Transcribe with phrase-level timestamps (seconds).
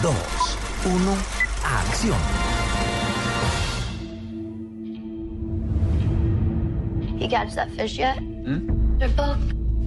[0.00, 1.18] 2, 1,
[1.62, 2.18] acción.
[7.18, 8.18] He catch that fish yet?
[8.18, 8.98] Hmm?
[8.98, 9.36] Their boat.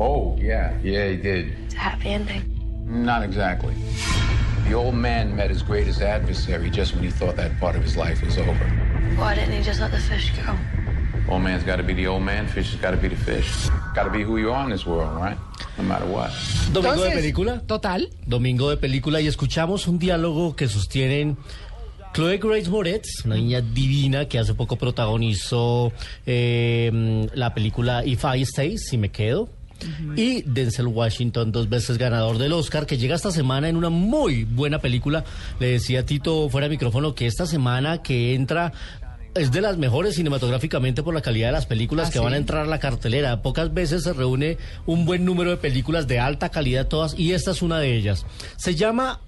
[0.00, 0.78] Oh, yeah.
[0.82, 1.54] Yeah, he did.
[1.66, 2.42] It's a happy ending.
[2.86, 3.74] Not exactly.
[4.66, 7.96] The old man met his greatest adversary just when he thought that part of his
[7.96, 8.54] life was over.
[9.16, 10.56] Why didn't he just let the fish go?
[11.28, 13.68] Old man's got to be the old man, fish has got to be the fish.
[13.94, 15.36] Got to be who you are in this world, right?
[15.80, 16.30] No matter what.
[16.72, 17.60] Domingo de película.
[17.60, 18.10] Total.
[18.26, 21.38] Domingo de película y escuchamos un diálogo que sostienen
[22.12, 25.92] Chloe Grace Moretz, una niña divina que hace poco protagonizó
[26.26, 29.48] eh, la película If I Stay, si me quedo.
[30.14, 34.44] Y Denzel Washington, dos veces ganador del Oscar, que llega esta semana en una muy
[34.44, 35.24] buena película.
[35.58, 38.74] Le decía a Tito fuera de micrófono que esta semana que entra
[39.34, 42.24] es de las mejores cinematográficamente por la calidad de las películas ¿Ah, que sí?
[42.24, 43.42] van a entrar a la cartelera.
[43.42, 47.52] Pocas veces se reúne un buen número de películas de alta calidad todas y esta
[47.52, 48.26] es una de ellas.
[48.56, 49.20] Se llama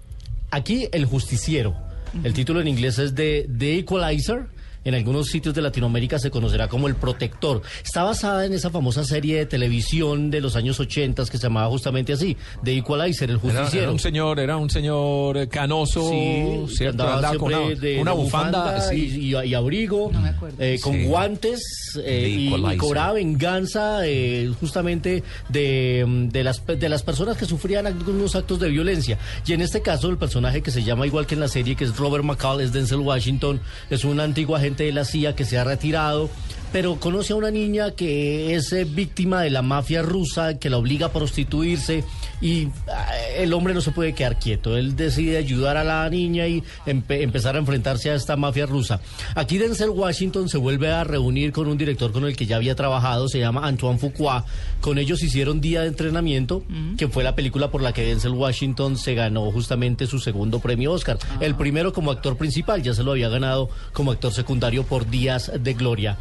[0.50, 1.76] aquí El Justiciero.
[2.24, 4.46] El título en inglés es de The Equalizer.
[4.84, 7.62] En algunos sitios de Latinoamérica se conocerá como El Protector.
[7.84, 11.68] Está basada en esa famosa serie de televisión de los años 80 que se llamaba
[11.68, 13.82] justamente así, The Equalizer, El Justiciero.
[13.84, 17.02] era un señor, era un señor eh, canoso, Sí, ¿cierto?
[17.04, 18.96] andaba Andaba con siempre una, de una de bufanda, sí.
[19.20, 20.56] y, y- y abrigo, No me acuerdo.
[20.58, 21.04] eh, con Sí.
[21.04, 21.60] guantes
[22.04, 27.44] eh, The y, cobraba venganza eh, justamente de, mm, de, las, de las personas que
[27.44, 29.18] sufrían algunos actos de violencia.
[29.46, 31.84] Y en este caso el personaje que se llama igual que en la serie, que
[31.84, 33.60] es Robert McCall, es Denzel Washington,
[33.90, 36.30] es un antiguo agente de la CIA que se ha retirado.
[36.72, 40.78] Pero conoce a una niña que es eh, víctima de la mafia rusa, que la
[40.78, 42.02] obliga a prostituirse
[42.40, 44.78] y ah, el hombre no se puede quedar quieto.
[44.78, 49.00] Él decide ayudar a la niña y empe- empezar a enfrentarse a esta mafia rusa.
[49.34, 52.74] Aquí Denzel Washington se vuelve a reunir con un director con el que ya había
[52.74, 54.46] trabajado, se llama Antoine Fuqua.
[54.80, 56.64] Con ellos hicieron Día de Entrenamiento,
[56.96, 60.92] que fue la película por la que Denzel Washington se ganó justamente su segundo premio
[60.92, 61.18] Oscar.
[61.40, 65.52] El primero como actor principal, ya se lo había ganado como actor secundario por Días
[65.60, 66.16] de Gloria.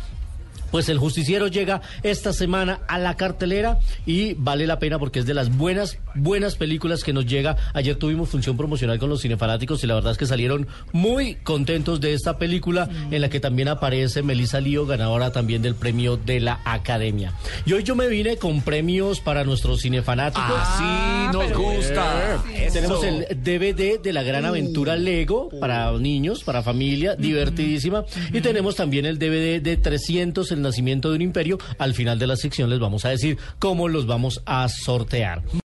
[0.72, 5.26] Pues el justiciero llega esta semana a la cartelera y vale la pena porque es
[5.26, 7.58] de las buenas, buenas películas que nos llega.
[7.74, 12.02] Ayer tuvimos función promocional con los cinefanáticos y la verdad es que salieron muy contentos
[12.02, 16.40] de esta película en la que también aparece Melissa Lío, ganadora también del premio de
[16.40, 17.34] la Academia.
[17.66, 20.52] Y hoy yo me vine con premios para nuestros cinefanáticos.
[20.58, 22.42] Así nos gusta.
[22.72, 28.06] Tenemos el DVD de la gran aventura Lego para niños, para familia, divertidísima.
[28.32, 31.58] Y tenemos también el DVD de 300, nacimiento de un imperio.
[31.78, 35.42] Al final de la sección les vamos a decir cómo los vamos a sortear.